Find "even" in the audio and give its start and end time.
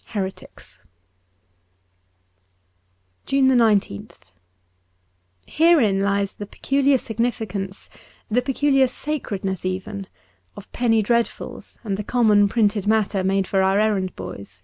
9.64-10.06